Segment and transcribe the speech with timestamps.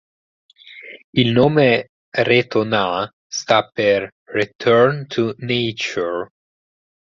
[1.23, 1.65] Il nome
[2.29, 6.31] Retona sta per "Return to Nature".